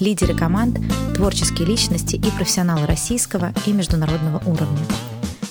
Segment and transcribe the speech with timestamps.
[0.00, 0.78] лидеры команд,
[1.14, 4.84] творческие личности и профессионалы российского и международного уровня.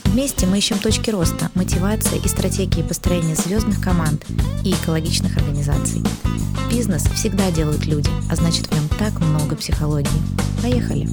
[0.05, 4.25] Вместе мы ищем точки роста, мотивации и стратегии построения звездных команд
[4.63, 6.03] и экологичных организаций.
[6.71, 10.09] Бизнес всегда делают люди, а значит в нем так много психологии.
[10.61, 11.07] Поехали!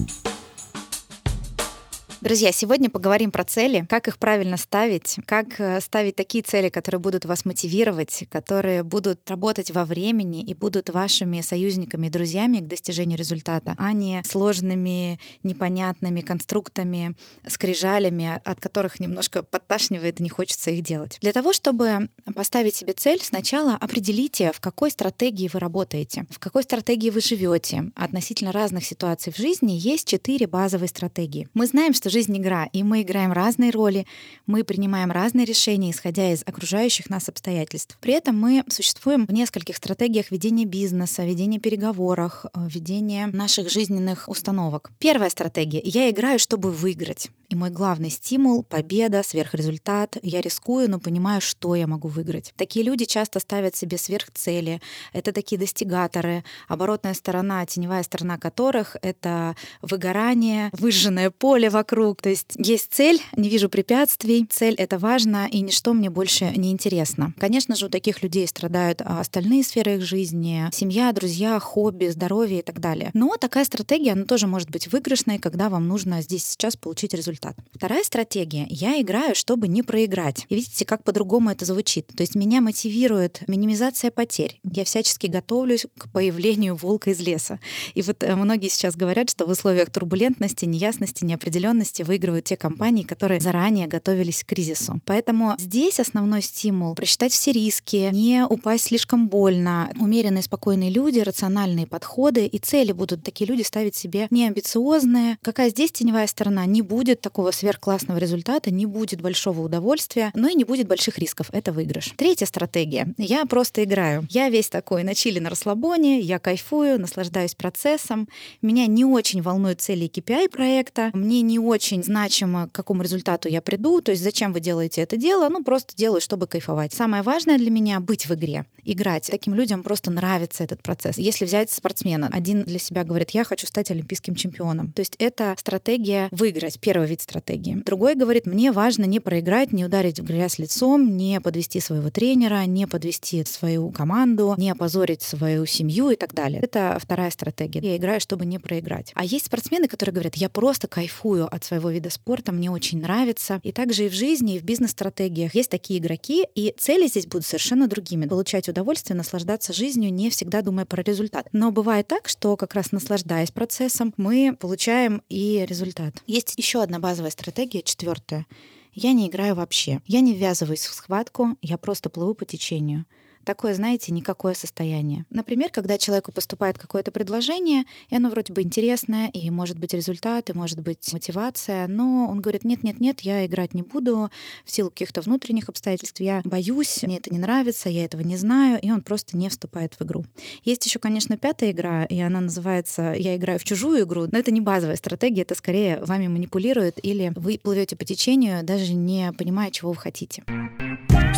[2.26, 6.98] Друзья, сегодня поговорим про цели, как их правильно ставить, как э, ставить такие цели, которые
[6.98, 12.66] будут вас мотивировать, которые будут работать во времени и будут вашими союзниками и друзьями к
[12.66, 17.14] достижению результата, а не сложными, непонятными конструктами,
[17.46, 21.18] скрижалями, от которых немножко подташнивает и не хочется их делать.
[21.20, 26.64] Для того, чтобы поставить себе цель, сначала определите, в какой стратегии вы работаете, в какой
[26.64, 27.92] стратегии вы живете.
[27.94, 31.48] Относительно разных ситуаций в жизни есть четыре базовые стратегии.
[31.54, 34.06] Мы знаем, что жизнь игра, и мы играем разные роли,
[34.46, 37.98] мы принимаем разные решения, исходя из окружающих нас обстоятельств.
[38.00, 44.30] При этом мы существуем в нескольких стратегиях ведения бизнеса, ведения переговоров, э, ведения наших жизненных
[44.30, 44.92] установок.
[44.98, 47.28] Первая стратегия— я играю, чтобы выиграть.
[47.48, 50.16] И мой главный стимул— победа, сверхрезультат.
[50.22, 52.52] Я рискую, но понимаю, что я могу выиграть.
[52.56, 54.80] Такие люди часто ставят себе сверхцели.
[55.12, 62.20] Это такие достигаторы, оборотная сторона, теневая сторона которых— это выгорание, выжженное поле вокруг.
[62.20, 66.72] То есть есть цель, не вижу препятствий, цель— это важно, и ничто мне больше не
[66.72, 67.32] интересно.
[67.38, 72.58] Конечно же, у таких людей страдают а, остальные сферы их жизни, семья, друзья, хобби, здоровье
[72.58, 73.10] и так далее.
[73.14, 77.35] Но такая стратегия, она тоже может быть выигрышной, когда вам нужно здесь сейчас получить результат
[77.36, 77.56] результат.
[77.74, 78.66] Вторая стратегия.
[78.68, 80.46] Я играю, чтобы не проиграть.
[80.48, 82.06] И видите, как по-другому это звучит.
[82.16, 84.60] То есть меня мотивирует минимизация потерь.
[84.64, 87.58] Я всячески готовлюсь к появлению волка из леса.
[87.94, 93.02] И вот э, многие сейчас говорят, что в условиях турбулентности, неясности, неопределенности выигрывают те компании,
[93.02, 95.00] которые заранее готовились к кризису.
[95.04, 99.90] Поэтому здесь основной стимул— просчитать все риски, не упасть слишком больно.
[100.00, 105.38] Умеренные, спокойные люди, рациональные подходы и цели будут такие люди ставить себе неамбициозные.
[105.42, 106.64] Какая здесь теневая сторона?
[106.66, 111.48] Не будет такого сверхклассного результата, не будет большого удовольствия, но и не будет больших рисков.
[111.50, 112.12] Это выигрыш.
[112.16, 113.12] Третья стратегия.
[113.18, 114.24] Я просто играю.
[114.30, 118.28] Я весь такой на чили, на расслабоне, я кайфую, наслаждаюсь процессом.
[118.62, 121.10] Меня не очень волнуют цели KPI проекта.
[121.14, 124.00] Мне не очень значимо, к какому результату я приду.
[124.00, 125.48] То есть зачем вы делаете это дело?
[125.48, 126.92] Ну, просто делаю, чтобы кайфовать.
[126.92, 129.26] Самое важное для меня— быть в игре, играть.
[129.32, 131.18] Таким людям просто нравится этот процесс.
[131.18, 134.92] Если взять спортсмена, один для себя говорит, я хочу стать олимпийским чемпионом.
[134.92, 136.78] То есть это стратегия выиграть.
[136.78, 137.82] Первый вид стратегии.
[137.84, 142.64] Другой говорит, мне важно не проиграть, не ударить в грязь лицом, не подвести своего тренера,
[142.66, 146.60] не подвести свою команду, не опозорить свою семью и так далее.
[146.62, 147.80] Это вторая стратегия.
[147.80, 149.12] Я играю, чтобы не проиграть.
[149.14, 153.60] А есть спортсмены, которые говорят, я просто кайфую от своего вида спорта, мне очень нравится.
[153.62, 157.46] И также и в жизни, и в бизнес-стратегиях есть такие игроки, и цели здесь будут
[157.46, 158.26] совершенно другими.
[158.26, 161.48] Получать удовольствие, наслаждаться жизнью, не всегда думая про результат.
[161.52, 166.14] Но бывает так, что как раз наслаждаясь процессом, мы получаем и результат.
[166.26, 168.46] Есть еще одна базовая стратегия, четвертая.
[168.92, 170.00] Я не играю вообще.
[170.06, 173.06] Я не ввязываюсь в схватку, я просто плыву по течению
[173.46, 175.24] такое, знаете, никакое состояние.
[175.30, 180.50] Например, когда человеку поступает какое-то предложение, и оно вроде бы интересное, и может быть результат,
[180.50, 184.30] и может быть мотивация, но он говорит, нет-нет-нет, я играть не буду
[184.64, 188.78] в силу каких-то внутренних обстоятельств, я боюсь, мне это не нравится, я этого не знаю,
[188.82, 190.26] и он просто не вступает в игру.
[190.64, 194.50] Есть еще, конечно, пятая игра, и она называется «Я играю в чужую игру», но это
[194.50, 199.70] не базовая стратегия, это скорее вами манипулирует, или вы плывете по течению, даже не понимая,
[199.70, 200.42] чего вы хотите.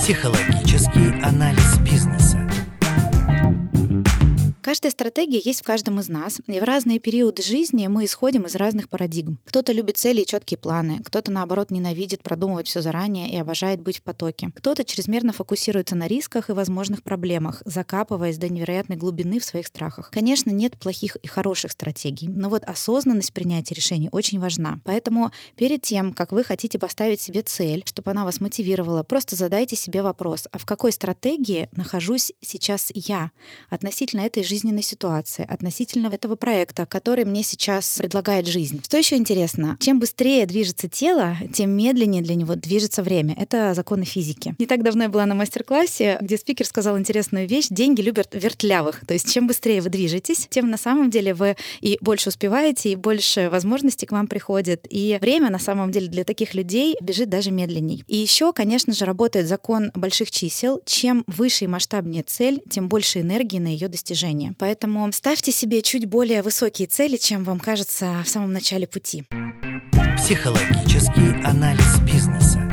[0.01, 2.39] Психологический анализ бизнеса.
[4.69, 8.55] Каждая стратегия есть в каждом из нас, и в разные периоды жизни мы исходим из
[8.55, 9.39] разных парадигм.
[9.47, 13.97] Кто-то любит цели и четкие планы, кто-то, наоборот, ненавидит продумывать все заранее и обожает быть
[13.97, 14.51] в потоке.
[14.55, 20.11] Кто-то чрезмерно фокусируется на рисках и возможных проблемах, закапываясь до невероятной глубины в своих страхах.
[20.11, 24.81] Конечно, нет плохих и хороших стратегий, но вот осознанность принятия решений очень важна.
[24.85, 29.77] Поэтому перед тем, как вы хотите поставить себе цель, чтобы она вас мотивировала, просто задайте
[29.77, 33.31] себе вопрос, а в какой стратегии нахожусь сейчас я
[33.71, 38.81] относительно этой жизненной ситуации, относительно этого проекта, который мне сейчас предлагает жизнь.
[38.83, 39.77] Что еще интересно?
[39.79, 43.37] Чем быстрее движется тело, тем медленнее для него движется время.
[43.39, 44.57] Это законы физики.
[44.59, 47.69] Не так давно я была на мастер-классе, где спикер сказал интересную вещь.
[47.71, 49.07] Деньги любят вертлявых.
[49.07, 52.97] То есть чем быстрее вы движетесь, тем на самом деле вы и больше успеваете, и
[52.97, 54.87] больше возможностей к вам приходит.
[54.91, 58.03] И время на самом деле для таких людей бежит даже медленней.
[58.09, 60.83] И еще, конечно же, работает закон больших чисел.
[60.85, 64.48] Чем выше и масштабнее цель, тем больше энергии на ее достижение.
[64.59, 69.25] Поэтому ставьте себе чуть более высокие цели, чем вам кажется в самом начале пути.
[70.17, 72.69] Психологический анализ бизнеса.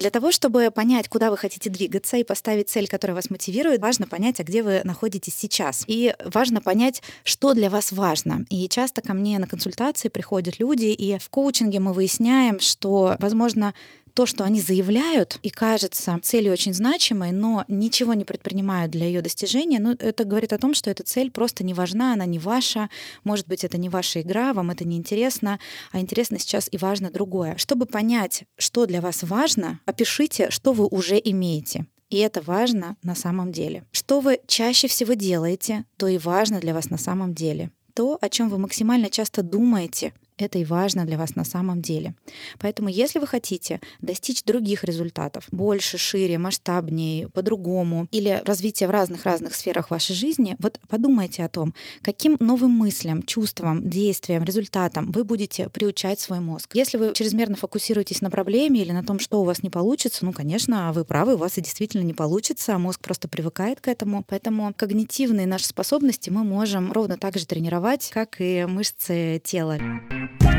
[0.00, 4.06] Для того, чтобы понять, куда вы хотите двигаться и поставить цель, которая вас мотивирует, важно
[4.06, 5.84] понять, а где вы находитесь сейчас.
[5.86, 8.46] И важно понять, что для вас важно.
[8.48, 13.74] И часто ко мне на консультации приходят люди, и в коучинге мы выясняем, что, возможно,
[14.20, 19.22] то, что они заявляют и кажется целью очень значимой, но ничего не предпринимают для ее
[19.22, 22.90] достижения, ну, это говорит о том, что эта цель просто не важна, она не ваша,
[23.24, 25.58] может быть, это не ваша игра, вам это не интересно,
[25.90, 27.56] а интересно сейчас и важно другое.
[27.56, 31.86] Чтобы понять, что для вас важно, опишите, что вы уже имеете.
[32.10, 33.84] И это важно на самом деле.
[33.90, 37.70] Что вы чаще всего делаете, то и важно для вас на самом деле.
[37.94, 42.14] То, о чем вы максимально часто думаете, это и важно для вас на самом деле.
[42.58, 49.54] Поэтому, если вы хотите достичь других результатов, больше, шире, масштабнее, по-другому, или развития в разных-разных
[49.54, 55.68] сферах вашей жизни, вот подумайте о том, каким новым мыслям, чувствам, действиям, результатам вы будете
[55.68, 56.74] приучать свой мозг.
[56.74, 60.32] Если вы чрезмерно фокусируетесь на проблеме или на том, что у вас не получится, ну,
[60.32, 64.24] конечно, вы правы, у вас и действительно не получится, а мозг просто привыкает к этому.
[64.26, 69.78] Поэтому когнитивные наши способности мы можем ровно так же тренировать, как и мышцы тела.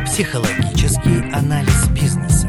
[0.06, 2.48] Психологический анализ бизнеса.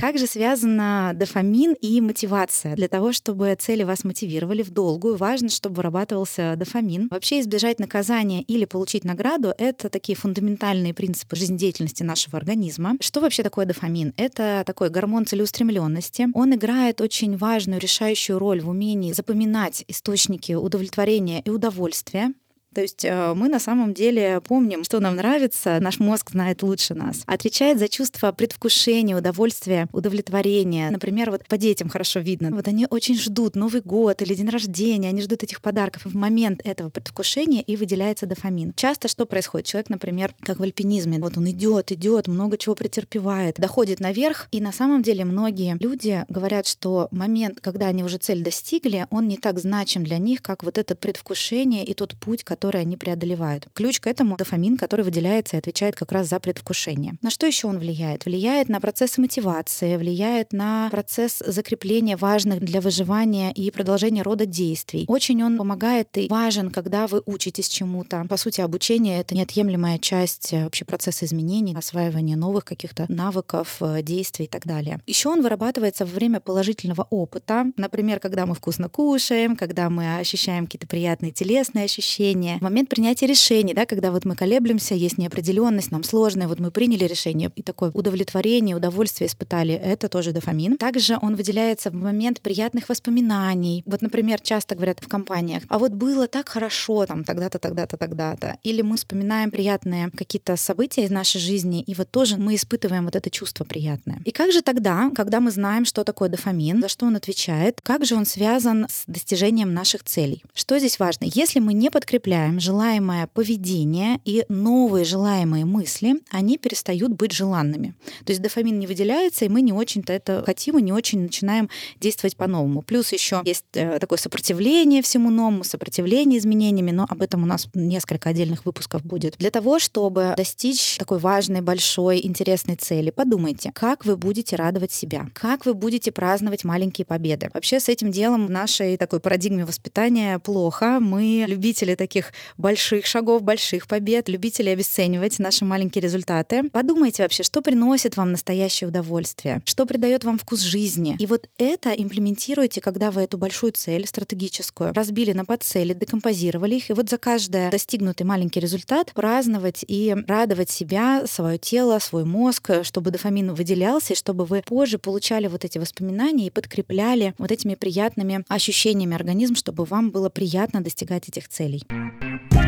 [0.00, 2.74] Как же связана дофамин и мотивация?
[2.74, 7.08] Для того, чтобы цели вас мотивировали в долгую, важно, чтобы вырабатывался дофамин.
[7.10, 12.96] Вообще избежать наказания или получить награду— это такие фундаментальные принципы жизнедеятельности нашего организма.
[13.00, 14.14] Что вообще такое дофамин?
[14.16, 16.28] Это такой гормон целеустремленности.
[16.32, 22.32] Он играет очень важную, решающую роль в умении запоминать источники удовлетворения и удовольствия.
[22.74, 26.94] То есть э, мы на самом деле помним, что нам нравится, наш мозг знает лучше
[26.94, 27.22] нас.
[27.26, 30.90] Отвечает за чувство предвкушения, удовольствия, удовлетворения.
[30.90, 32.50] Например, вот по детям хорошо видно.
[32.50, 36.04] Вот они очень ждут Новый год или день рождения, они ждут этих подарков.
[36.04, 38.72] В момент этого предвкушения и выделяется дофамин.
[38.76, 39.66] Часто что происходит?
[39.66, 44.60] Человек, например, как в альпинизме, вот он идет, идет, много чего претерпевает, доходит наверх, и
[44.60, 49.38] на самом деле многие люди говорят, что момент, когда они уже цель достигли, он не
[49.38, 53.68] так значим для них, как вот это предвкушение и тот путь, который которые они преодолевают.
[53.72, 57.14] Ключ к этому— дофамин, который выделяется и отвечает как раз за предвкушение.
[57.22, 58.26] На что еще он влияет?
[58.26, 65.06] Влияет на процессы мотивации, влияет на процесс закрепления важных для выживания и продолжения рода действий.
[65.08, 68.26] Очень он помогает и важен, когда вы учитесь чему-то.
[68.28, 74.02] По сути, обучение— это неотъемлемая часть э, вообще процесса изменений, осваивания новых каких-то навыков, э,
[74.02, 75.00] действий и так далее.
[75.06, 77.72] Еще он вырабатывается во время положительного опыта.
[77.78, 83.26] Например, когда мы вкусно кушаем, когда мы ощущаем какие-то приятные телесные ощущения, решения, момент принятия
[83.26, 87.62] решений, да, когда вот мы колеблемся, есть неопределенность, нам сложно, вот мы приняли решение, и
[87.62, 90.76] такое удовлетворение, удовольствие испытали, это тоже дофамин.
[90.76, 93.82] Также он выделяется в момент приятных воспоминаний.
[93.86, 98.56] Вот, например, часто говорят в компаниях, а вот было так хорошо там тогда-то, тогда-то, тогда-то.
[98.62, 103.16] Или мы вспоминаем приятные какие-то события из нашей жизни, и вот тоже мы испытываем вот
[103.16, 104.20] это чувство приятное.
[104.24, 108.04] И как же тогда, когда мы знаем, что такое дофамин, за что он отвечает, как
[108.04, 110.42] же он связан с достижением наших целей?
[110.54, 111.24] Что здесь важно?
[111.24, 117.94] Если мы не подкрепляем подавляем желаемое поведение и новые желаемые мысли, они перестают быть желанными.
[118.24, 121.68] То есть дофамин не выделяется, и мы не очень-то это хотим и не очень начинаем
[122.00, 122.82] действовать по-новому.
[122.82, 127.68] Плюс еще есть э, такое сопротивление всему новому, сопротивление изменениями, но об этом у нас
[127.74, 129.36] несколько отдельных выпусков будет.
[129.38, 135.28] Для того, чтобы достичь такой важной, большой, интересной цели, подумайте, как вы будете радовать себя,
[135.34, 137.50] как вы будете праздновать маленькие победы.
[137.52, 140.98] Вообще с этим делом в нашей такой парадигме воспитания плохо.
[141.00, 146.68] Мы любители таких больших шагов, больших побед, любители обесценивать наши маленькие результаты.
[146.70, 151.16] Подумайте вообще, что приносит вам настоящее удовольствие, что придает вам вкус жизни.
[151.18, 156.90] И вот это имплементируйте, когда вы эту большую цель стратегическую разбили на подцели, декомпозировали их,
[156.90, 162.70] и вот за каждый достигнутый маленький результат праздновать и радовать себя, свое тело, свой мозг,
[162.82, 167.74] чтобы дофамин выделялся, и чтобы вы позже получали вот эти воспоминания и подкрепляли вот этими
[167.74, 171.82] приятными ощущениями организм, чтобы вам было приятно достигать этих целей.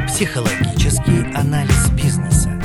[0.06, 2.61] Психологический анализ бизнеса.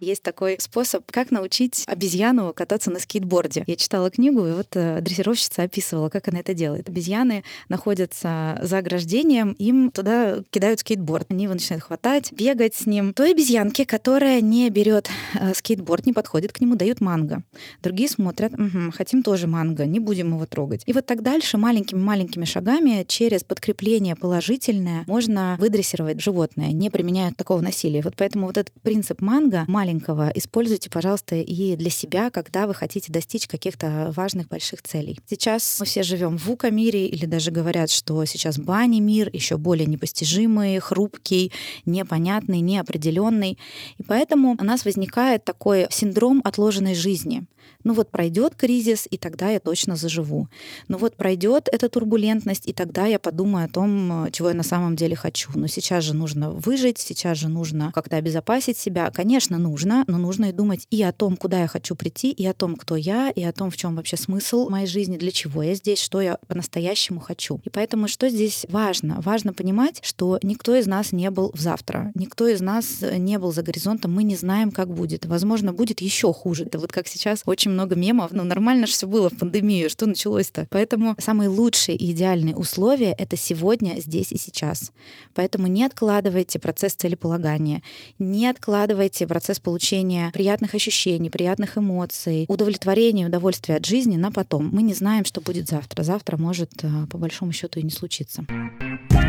[0.00, 3.64] Есть такой способ, как научить обезьяну кататься на скейтборде.
[3.66, 6.88] Я читала книгу, и вот э, дрессировщица описывала, как она это делает.
[6.88, 11.26] Обезьяны находятся за ограждением, им туда кидают скейтборд.
[11.28, 13.12] Они его начинают хватать, бегать с ним.
[13.12, 17.42] Той обезьянке, которая не берет э, скейтборд, не подходит к нему, дают манго.
[17.82, 20.82] Другие смотрят, угу, хотим тоже манго, не будем его трогать.
[20.86, 27.60] И вот так дальше маленькими-маленькими шагами через подкрепление положительное можно выдрессировать животное, не применяя такого
[27.60, 28.00] насилия.
[28.00, 32.74] Вот поэтому вот этот принцип манго маленький маленького используйте, пожалуйста, и для себя, когда вы
[32.74, 35.18] хотите достичь каких-то важных больших целей.
[35.28, 39.86] Сейчас мы все живем в ВУКа-мире, или даже говорят, что сейчас бани мир еще более
[39.86, 41.52] непостижимый, хрупкий,
[41.86, 43.58] непонятный, неопределенный.
[43.98, 47.44] И поэтому у нас возникает такой синдром отложенной жизни—
[47.84, 50.48] ну вот пройдет кризис, и тогда я точно заживу.
[50.88, 54.96] Ну вот пройдет эта турбулентность, и тогда я подумаю о том, чего я на самом
[54.96, 55.50] деле хочу.
[55.54, 59.10] Но сейчас же нужно выжить, сейчас же нужно как-то обезопасить себя.
[59.10, 62.54] Конечно, нужно, но нужно и думать и о том, куда я хочу прийти, и о
[62.54, 65.74] том, кто я, и о том, в чем вообще смысл моей жизни, для чего я
[65.74, 67.60] здесь, что я по-настоящему хочу.
[67.64, 69.20] И поэтому что здесь важно?
[69.20, 73.52] Важно понимать, что никто из нас не был в завтра, никто из нас не был
[73.52, 75.26] за горизонтом, мы не знаем, как будет.
[75.26, 76.64] Возможно, будет еще хуже.
[76.64, 78.30] Это вот как сейчас очень много мемов.
[78.32, 79.90] Ну, нормально же все было в пандемию.
[79.90, 80.66] Что началось-то?
[80.70, 84.92] Поэтому самые лучшие и идеальные условия— это сегодня, здесь и сейчас.
[85.34, 87.82] Поэтому не откладывайте процесс целеполагания,
[88.18, 94.70] не откладывайте процесс получения приятных ощущений, приятных эмоций, удовлетворения, удовольствия от жизни на потом.
[94.72, 96.02] Мы не знаем, что будет завтра.
[96.02, 98.44] Завтра может, э, по большому счету, и не случиться.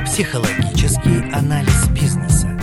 [0.05, 2.59] Психологический анализ бизнеса.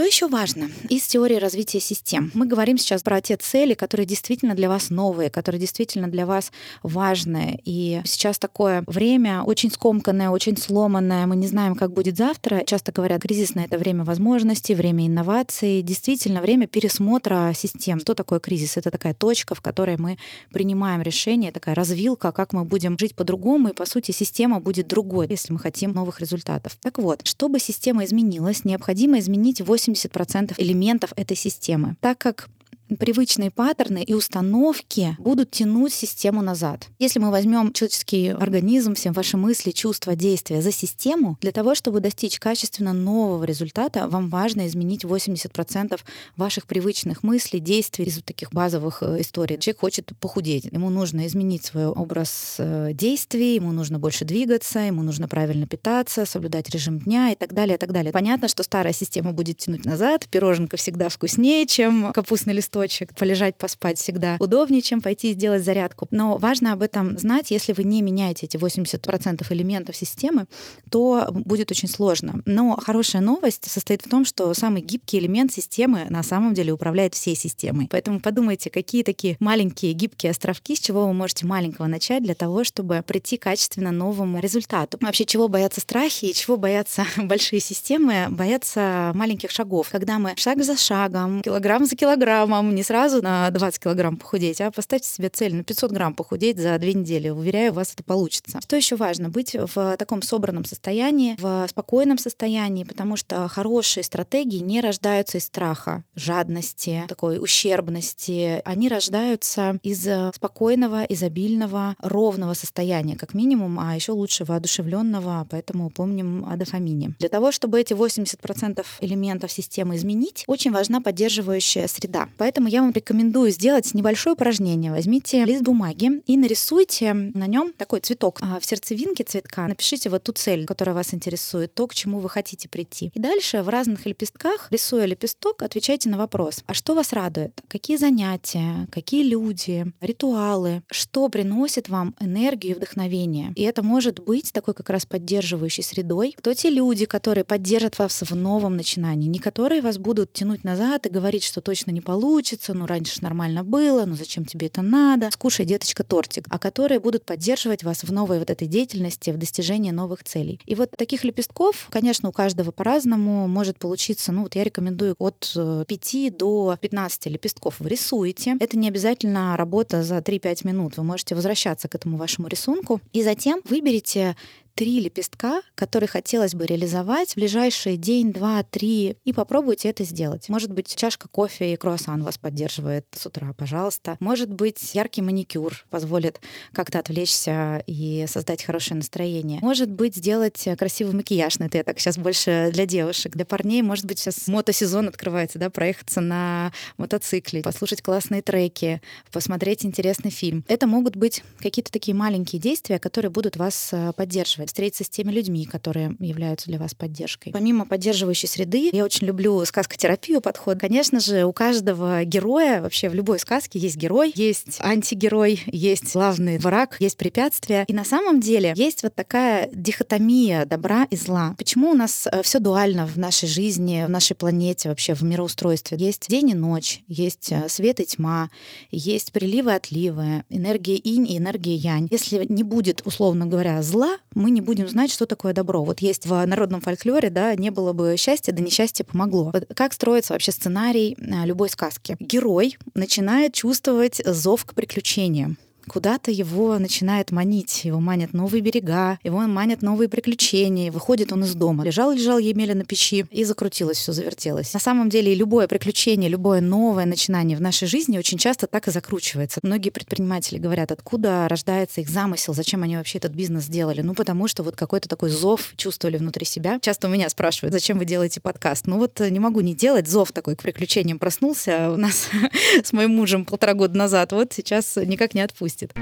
[0.00, 2.30] Что еще важно из теории развития систем?
[2.32, 6.52] Мы говорим сейчас про те цели, которые действительно для вас новые, которые действительно для вас
[6.82, 7.60] важные.
[7.66, 11.26] И сейчас такое время очень скомканное, очень сломанное.
[11.26, 12.64] Мы не знаем, как будет завтра.
[12.64, 15.82] Часто говорят, кризисное— это время возможностей, время инноваций.
[15.82, 18.00] Действительно, время пересмотра систем.
[18.00, 18.78] Что такое кризис?
[18.78, 20.16] Это такая точка, в которой мы
[20.50, 25.26] принимаем решение, такая развилка, как мы будем жить по-другому, и, по сути, система будет другой,
[25.28, 26.78] если мы хотим новых результатов.
[26.80, 31.96] Так вот, чтобы система изменилась, необходимо изменить 8 80% элементов этой системы.
[32.00, 32.48] Так как
[32.96, 36.88] привычные паттерны и установки будут тянуть систему назад.
[36.98, 42.00] Если мы возьмем человеческий организм, все ваши мысли, чувства, действия за систему, для того, чтобы
[42.00, 46.00] достичь качественно нового результата, вам важно изменить 80%
[46.36, 49.58] ваших привычных мыслей, действий из вот таких базовых э, историй.
[49.58, 55.02] Человек хочет похудеть, ему нужно изменить свой образ э, действий, ему нужно больше двигаться, ему
[55.02, 58.12] нужно правильно питаться, соблюдать режим дня и так далее, и так далее.
[58.12, 63.56] Понятно, что старая система будет тянуть назад, пироженка всегда вкуснее, чем капустный листок, листочек, полежать,
[63.56, 66.08] поспать всегда удобнее, чем пойти сделать зарядку.
[66.10, 70.46] Но важно об этом знать, если вы не меняете эти 80% элементов системы,
[70.90, 72.42] то будет очень сложно.
[72.46, 77.14] Но хорошая новость состоит в том, что самый гибкий элемент системы на самом деле управляет
[77.14, 77.88] всей системой.
[77.90, 82.64] Поэтому подумайте, какие такие маленькие гибкие островки, с чего вы можете маленького начать для того,
[82.64, 84.98] чтобы прийти качественно новому результату.
[85.00, 88.26] Вообще, чего боятся страхи и чего боятся большие системы?
[88.30, 89.88] Боятся маленьких шагов.
[89.90, 94.70] Когда мы шаг за шагом, килограмм за килограммом, не сразу на 20 килограмм похудеть, а
[94.70, 97.28] поставьте себе цель на 500 грамм похудеть за две недели.
[97.28, 98.60] Уверяю, у вас это получится.
[98.60, 99.28] Что еще важно?
[99.28, 105.44] Быть в таком собранном состоянии, в спокойном состоянии, потому что хорошие стратегии не рождаются из
[105.44, 108.62] страха, жадности, такой ущербности.
[108.64, 116.44] Они рождаются из спокойного, изобильного, ровного состояния, как минимум, а еще лучше воодушевленного, поэтому помним
[116.48, 117.14] о дофамине.
[117.18, 122.28] Для того, чтобы эти 80% элементов системы изменить, очень важна поддерживающая среда.
[122.36, 124.90] Поэтому Поэтому я вам рекомендую сделать небольшое упражнение.
[124.90, 128.40] Возьмите лист бумаги и нарисуйте на нем такой цветок.
[128.42, 132.28] А в сердцевинке цветка напишите вот ту цель, которая вас интересует, то, к чему вы
[132.28, 133.12] хотите прийти.
[133.14, 136.64] И дальше в разных лепестках, рисуя лепесток, отвечайте на вопрос.
[136.66, 137.52] А что вас радует?
[137.68, 138.88] Какие занятия?
[138.90, 139.86] Какие люди?
[140.00, 140.82] Ритуалы?
[140.90, 143.52] Что приносит вам энергию и вдохновение?
[143.54, 146.34] И это может быть такой как раз поддерживающей средой.
[146.36, 149.28] Кто те люди, которые поддержат вас в новом начинании?
[149.28, 153.22] Не которые вас будут тянуть назад и говорить, что точно не получится, получится, ну раньше
[153.22, 158.02] нормально было, ну зачем тебе это надо, скушай, деточка, тортик, а которые будут поддерживать вас
[158.02, 160.58] в новой вот этой деятельности, в достижении новых целей.
[160.64, 165.52] И вот таких лепестков, конечно, у каждого по-разному может получиться, ну вот я рекомендую от
[165.54, 168.56] 5 э, до 15 лепестков вы рисуете.
[168.58, 170.96] Это не обязательно работа за 3-5 минут.
[170.96, 173.02] Вы можете возвращаться к этому вашему рисунку.
[173.12, 174.34] И затем выберите
[174.80, 180.48] три лепестка, которые хотелось бы реализовать в ближайшие день, два, три, и попробуйте это сделать.
[180.48, 184.16] Может быть, чашка кофе и круассан вас поддерживает с утра, пожалуйста.
[184.20, 186.40] Может быть, яркий маникюр позволит
[186.72, 189.58] как-то отвлечься и создать хорошее настроение.
[189.60, 193.32] Может быть, сделать красивый макияж, но это так сейчас больше для девушек.
[193.36, 199.84] Для парней, может быть, сейчас мотосезон открывается, да, проехаться на мотоцикле, послушать классные треки, посмотреть
[199.84, 200.64] интересный фильм.
[200.68, 205.32] Это могут быть какие-то такие маленькие действия, которые будут вас э, поддерживать встретиться с теми
[205.32, 207.52] людьми, которые являются для вас поддержкой.
[207.52, 210.78] Помимо поддерживающей среды, я очень люблю сказкотерапию подход.
[210.78, 216.58] Конечно же, у каждого героя, вообще в любой сказке есть герой, есть антигерой, есть главный
[216.58, 217.84] враг, есть препятствия.
[217.88, 221.54] И на самом деле есть вот такая дихотомия добра и зла.
[221.58, 225.98] Почему у нас э, все дуально в нашей жизни, в нашей планете, вообще в мироустройстве?
[225.98, 228.50] Есть день и ночь, есть э, свет и тьма,
[228.90, 232.08] есть приливы и отливы, энергия инь и энергия янь.
[232.10, 235.82] Если не будет, условно говоря, зла, мы не будем знать, что такое добро.
[235.82, 239.50] Вот есть в народном фольклоре, да, не было бы счастья, да несчастье помогло.
[239.52, 242.16] Вот как строится вообще сценарий а, любой сказки?
[242.20, 245.56] Герой начинает чувствовать зов к приключениям
[245.90, 247.84] куда-то его начинает манить.
[247.84, 250.92] Его манят новые берега, его манят новые приключения.
[250.92, 251.84] Выходит он из дома.
[251.84, 254.72] Лежал-лежал Емеля на печи, и закрутилось, все завертелось.
[254.72, 258.92] На самом деле любое приключение, любое новое начинание в нашей жизни очень часто так и
[258.92, 259.58] закручивается.
[259.64, 264.00] Многие предприниматели говорят, откуда рождается их замысел, зачем они вообще этот бизнес сделали.
[264.00, 266.78] Ну, потому что вот какой-то такой зов чувствовали внутри себя.
[266.80, 268.86] Часто у меня спрашивают, зачем вы делаете подкаст?
[268.86, 270.06] Ну вот не могу не делать.
[270.06, 272.28] Зов такой к приключениям проснулся у нас
[272.84, 274.30] с моим мужем полтора года назад.
[274.30, 275.94] Вот сейчас никак не отпустит отпустит.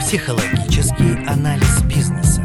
[0.00, 2.42] Психологический анализ бизнеса.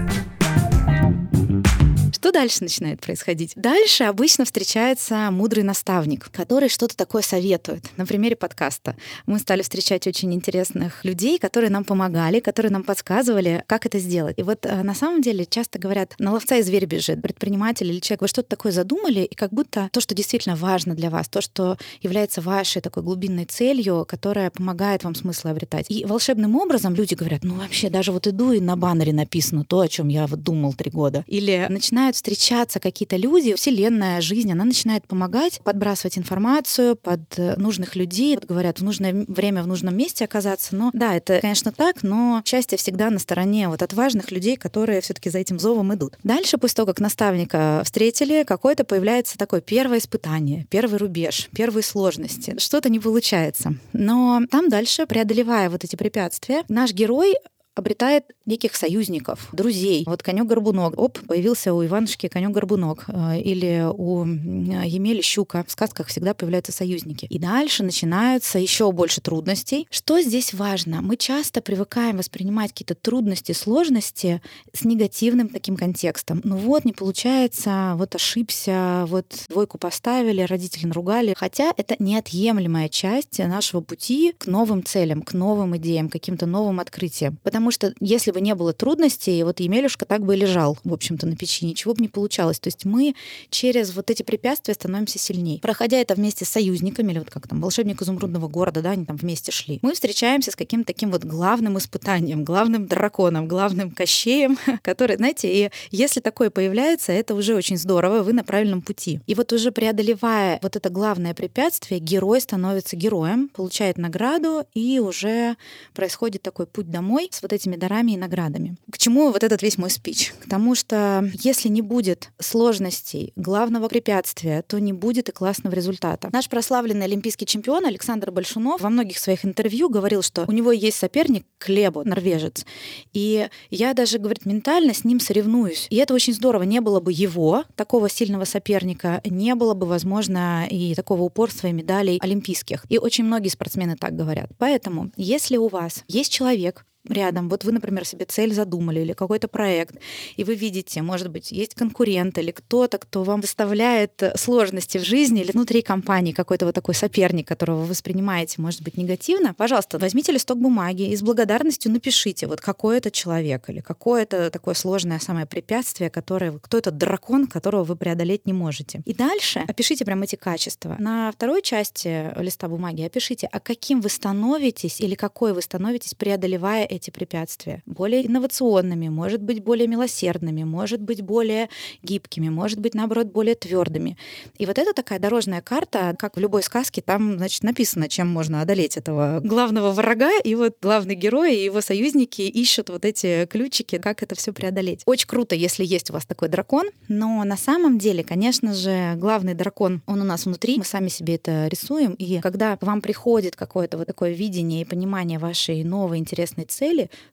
[2.23, 3.51] Что дальше начинает происходить?
[3.57, 7.83] Дальше обычно встречается мудрый наставник, который что-то такое советует.
[7.97, 13.65] На примере подкаста мы стали встречать очень интересных людей, которые нам помогали, которые нам подсказывали,
[13.67, 14.39] как это сделать.
[14.39, 17.99] И вот э, на самом деле часто говорят, на ловца и зверь бежит, предприниматель или
[17.99, 21.41] человек, вы что-то такое задумали, и как будто то, что действительно важно для вас, то,
[21.41, 25.87] что является вашей такой глубинной целью, которая помогает вам смысл обретать.
[25.89, 29.81] И волшебным образом люди говорят, ну вообще даже вот иду и на баннере написано то,
[29.81, 31.25] о чем я вот думал три года.
[31.27, 37.55] Или начинают начинают встречаться какие-то люди, вселенная, жизнь, она начинает помогать, подбрасывать информацию под э,
[37.57, 38.37] нужных людей.
[38.37, 40.75] Говорят, в нужное время в нужном месте оказаться.
[40.75, 45.29] Но да, это, конечно, так, но счастье всегда на стороне вот отважных людей, которые все-таки
[45.29, 46.17] за этим зовом идут.
[46.23, 52.55] Дальше, после того, как наставника встретили, какое-то появляется такое первое испытание, первый рубеж, первые сложности.
[52.57, 53.75] Что-то не получается.
[53.93, 57.35] Но там дальше, преодолевая вот эти препятствия, наш герой
[57.75, 60.03] обретает неких союзников, друзей.
[60.05, 60.97] Вот конек-горбунок.
[60.97, 63.05] Оп, появился у Иванушки конек-горбунок.
[63.07, 65.63] Э, или у Емели щука.
[65.67, 67.25] В сказках всегда появляются союзники.
[67.29, 69.87] И дальше начинаются еще больше трудностей.
[69.89, 71.01] Что здесь важно?
[71.01, 74.41] Мы часто привыкаем воспринимать какие-то трудности, сложности
[74.73, 76.41] с негативным таким контекстом.
[76.43, 81.33] Ну вот, не получается, вот ошибся, вот двойку поставили, родители наругали.
[81.35, 87.37] Хотя это неотъемлемая часть нашего пути к новым целям, к новым идеям, каким-то новым открытиям.
[87.43, 90.91] Потому потому что если бы не было трудностей, вот Емелюшка так бы и лежал, в
[90.91, 92.59] общем-то, на печи, ничего бы не получалось.
[92.59, 93.15] То есть мы
[93.49, 95.59] через вот эти препятствия становимся сильнее.
[95.61, 99.15] Проходя это вместе с союзниками, или вот как там, волшебник изумрудного города, да, они там
[99.15, 105.15] вместе шли, мы встречаемся с каким-то таким вот главным испытанием, главным драконом, главным кощеем, который,
[105.15, 109.21] знаете, и если такое появляется, это уже очень здорово, вы на правильном пути.
[109.25, 115.55] И вот уже преодолевая вот это главное препятствие, герой становится героем, получает награду, и уже
[115.93, 118.77] происходит такой путь домой с вот этими дарами и наградами.
[118.91, 120.33] К чему вот этот весь мой спич?
[120.39, 126.29] К тому, что если не будет сложностей, главного препятствия, то не будет и классного результата.
[126.31, 130.97] Наш прославленный олимпийский чемпион Александр Большунов во многих своих интервью говорил, что у него есть
[130.97, 132.65] соперник Клебо, норвежец.
[133.13, 135.87] И я даже, говорит, ментально с ним соревнуюсь.
[135.89, 136.63] И это очень здорово.
[136.63, 141.71] Не было бы его, такого сильного соперника, не было бы, возможно, и такого упорства и
[141.71, 142.85] медалей олимпийских.
[142.89, 144.51] И очень многие спортсмены так говорят.
[144.57, 147.49] Поэтому, если у вас есть человек, рядом.
[147.49, 149.95] Вот вы, например, себе цель задумали или какой-то проект,
[150.37, 155.41] и вы видите, может быть, есть конкурент или кто-то, кто вам доставляет сложности в жизни
[155.41, 160.31] или внутри компании какой-то вот такой соперник, которого вы воспринимаете, может быть, негативно, пожалуйста, возьмите
[160.31, 165.19] листок бумаги и с благодарностью напишите, вот какой это человек или какое это такое сложное
[165.19, 169.01] самое препятствие, которое, кто этот дракон, которого вы преодолеть не можете.
[169.05, 170.95] И дальше опишите прям эти качества.
[170.99, 176.85] На второй части листа бумаги опишите, а каким вы становитесь или какой вы становитесь, преодолевая
[176.95, 177.81] эти препятствия.
[177.85, 181.69] Более инновационными, может быть, более милосердными, может быть, более
[182.03, 184.17] гибкими, может быть, наоборот, более твердыми.
[184.57, 188.61] И вот это такая дорожная карта, как в любой сказке, там, значит, написано, чем можно
[188.61, 193.97] одолеть этого главного врага, и вот главный герой и его союзники ищут вот эти ключики,
[193.97, 195.01] как это все преодолеть.
[195.05, 199.53] Очень круто, если есть у вас такой дракон, но на самом деле, конечно же, главный
[199.53, 203.97] дракон, он у нас внутри, мы сами себе это рисуем, и когда вам приходит какое-то
[203.97, 206.82] вот такое видение и понимание вашей новой интересной цели,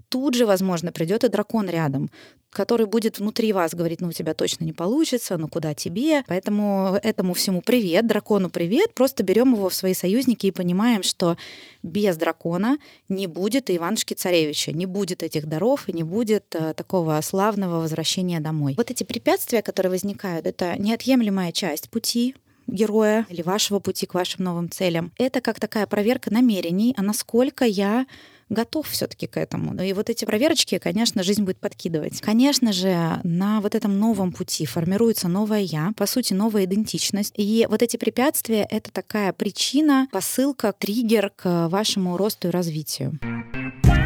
[0.08, 2.10] тут же, возможно, придет и дракон рядом
[2.50, 6.24] который будет внутри вас говорить, ну, у тебя точно не получится, ну, куда тебе.
[6.26, 8.92] Поэтому этому всему привет, дракону привет.
[8.94, 11.36] Просто берем его в свои союзники и понимаем, что
[11.82, 17.80] без дракона не будет Иванушки-царевича, не будет этих даров и не будет э, такого славного
[17.80, 18.74] возвращения домой.
[18.76, 22.34] Вот эти препятствия, которые возникают, это неотъемлемая часть пути
[22.66, 25.12] героя или вашего пути к вашим новым целям.
[25.18, 28.06] Это как такая проверка намерений, а насколько я
[28.50, 29.80] готов все-таки к этому.
[29.82, 32.20] И вот эти проверочки, конечно, жизнь будет подкидывать.
[32.20, 37.32] Конечно же, на вот этом новом пути формируется новое я, по сути, новая идентичность.
[37.36, 43.18] И вот эти препятствия— это такая причина, посылка, триггер к вашему росту и развитию.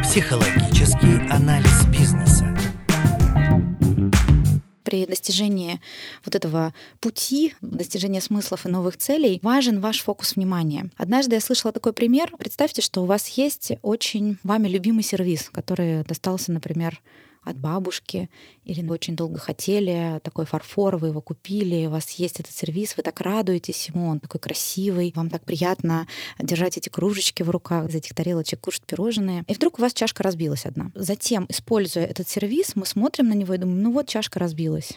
[0.03, 2.44] Психологический анализ бизнеса
[4.95, 5.81] при достижении
[6.23, 10.89] вот этого пути, достижения смыслов и новых целей важен ваш фокус внимания.
[10.95, 12.31] Однажды я слышала такой пример.
[12.37, 17.01] Представьте, что у вас есть очень вами любимый сервис, который достался, например,
[17.45, 18.29] от бабушки,
[18.63, 23.03] или очень долго хотели, такой фарфор, вы его купили, у вас есть этот сервис, вы
[23.03, 26.07] так радуетесь ему, он такой красивый, вам так приятно
[26.39, 29.43] держать эти кружечки в руках, из этих тарелочек кушать пирожные.
[29.47, 30.91] И вдруг у вас чашка разбилась одна.
[30.95, 34.93] Затем, используя этот сервис, мы смотрим на него и думаем, ну вот чашка разбилась.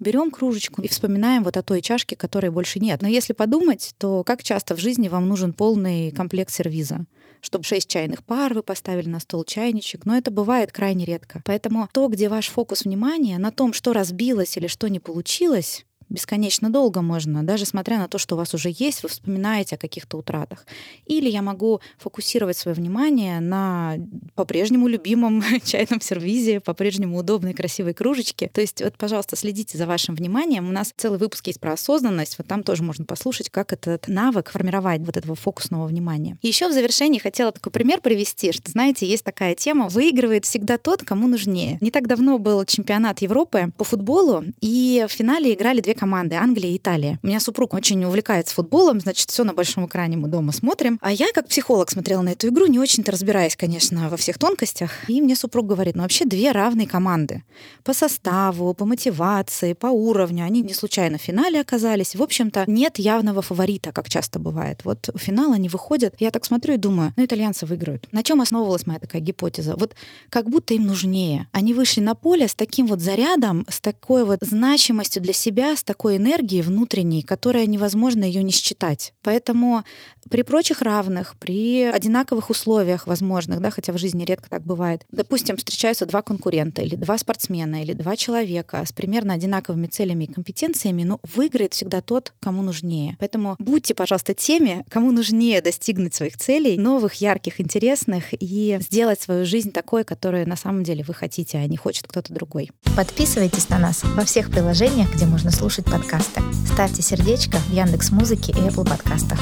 [0.00, 3.02] Берем кружечку и вспоминаем вот о той чашке, которой больше нет.
[3.02, 7.06] Но если подумать, то как часто в жизни вам нужен полный комплект сервиза?
[7.42, 11.42] Чтобы шесть чайных пар вы поставили на стол чайничек, но это бывает крайне редко.
[11.44, 16.70] Поэтому то, где ваш фокус внимания на том, что разбилось или что не получилось, бесконечно
[16.70, 20.18] долго можно, даже смотря на то, что у вас уже есть, вы вспоминаете о каких-то
[20.18, 20.66] утратах.
[21.06, 23.96] Или я могу фокусировать свое внимание на
[24.34, 28.48] по-прежнему любимом чайном сервизе, по-прежнему удобной красивой кружечке.
[28.48, 30.68] То есть вот, пожалуйста, следите за вашим вниманием.
[30.68, 34.50] У нас целый выпуск есть про осознанность, вот там тоже можно послушать, как этот навык
[34.50, 36.36] формировать вот этого фокусного внимания.
[36.42, 41.02] Еще в завершении хотела такой пример привести, что, знаете, есть такая тема, выигрывает всегда тот,
[41.02, 41.78] кому нужнее.
[41.80, 46.72] Не так давно был чемпионат Европы по футболу, и в финале играли две команды Англия
[46.72, 47.20] и Италия.
[47.22, 50.98] У меня супруг очень увлекается футболом, значит, все на большом экране мы дома смотрим.
[51.00, 55.08] А я, как психолог, смотрела на эту игру, не очень-то разбираясь, конечно, во всех тонкостях.
[55.08, 57.44] И мне супруг говорит, ну вообще две равные команды.
[57.84, 60.44] По составу, по мотивации, по уровню.
[60.44, 62.16] Они не случайно в финале оказались.
[62.16, 64.80] В общем-то, нет явного фаворита, как часто бывает.
[64.82, 66.16] Вот в финал они выходят.
[66.18, 68.08] Я так смотрю и думаю, ну итальянцы выиграют.
[68.10, 69.76] На чем основывалась моя такая гипотеза?
[69.76, 69.94] Вот
[70.30, 71.46] как будто им нужнее.
[71.52, 75.91] Они вышли на поле с таким вот зарядом, с такой вот значимостью для себя, с
[75.92, 79.12] такой энергии внутренней, которая невозможно ее не считать.
[79.20, 79.84] Поэтому
[80.30, 85.58] при прочих равных, при одинаковых условиях возможных, да, хотя в жизни редко так бывает, допустим,
[85.58, 91.02] встречаются два конкурента или два спортсмена или два человека с примерно одинаковыми целями и компетенциями,
[91.02, 93.18] но выиграет всегда тот, кому нужнее.
[93.20, 99.44] Поэтому будьте, пожалуйста, теми, кому нужнее достигнуть своих целей, новых, ярких, интересных и сделать свою
[99.44, 102.70] жизнь такой, которую на самом деле вы хотите, а не хочет кто-то другой.
[102.96, 106.42] Подписывайтесь на нас во всех приложениях, где можно слушать слушать подкасты.
[106.72, 109.38] Ставьте сердечко в Яндекс Музыке и Apple подкастах.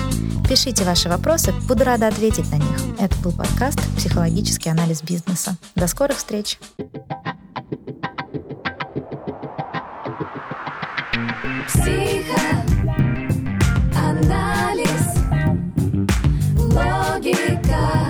[0.48, 2.79] Пишите ваши вопросы, буду рада ответить на них.
[2.98, 5.57] Это был подкаст «Психологический анализ бизнеса».
[5.74, 6.59] До скорых встреч!
[11.68, 12.35] Психоанализ,
[16.59, 18.10] логика,